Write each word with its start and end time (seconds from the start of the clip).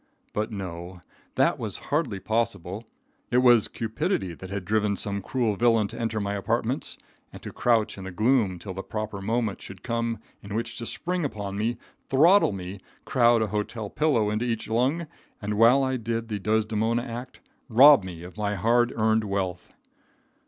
But 0.33 0.51
no. 0.51 0.99
That 1.35 1.59
was 1.59 1.77
hardly 1.93 2.19
possible. 2.19 2.85
It 3.29 3.37
was 3.43 3.67
cupidity 3.67 4.33
that 4.33 4.49
had 4.49 4.65
driven 4.65 4.95
some 4.95 5.21
cruel 5.21 5.55
villain 5.55 5.87
to 5.89 5.99
enter 5.99 6.19
my 6.19 6.33
apartments 6.33 6.97
and 7.31 7.39
to 7.43 7.51
crouch 7.53 7.99
in 7.99 8.05
the 8.05 8.09
gloom 8.11 8.57
till 8.57 8.73
the 8.73 8.81
proper 8.81 9.21
moment 9.21 9.61
should 9.61 9.83
come 9.83 10.17
in 10.41 10.55
which 10.55 10.75
to 10.79 10.87
spring 10.87 11.23
upon 11.23 11.55
me, 11.55 11.77
throttle 12.09 12.51
me, 12.51 12.79
crowd 13.05 13.43
a 13.43 13.47
hotel 13.49 13.91
pillow 13.91 14.31
into 14.31 14.43
each 14.43 14.67
lung, 14.67 15.05
and, 15.39 15.59
while 15.59 15.83
I 15.83 15.97
did 15.97 16.29
the 16.29 16.39
Desdemona 16.39 17.03
act, 17.03 17.39
rob 17.69 18.03
me 18.03 18.23
of 18.23 18.39
my 18.39 18.55
hard 18.55 18.91
earned 18.97 19.25
wealth. 19.25 19.71